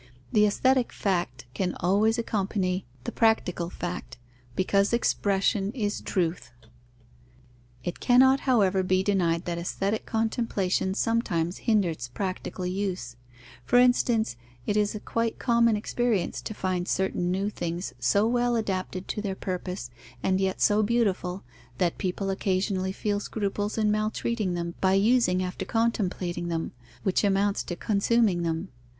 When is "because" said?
4.55-4.93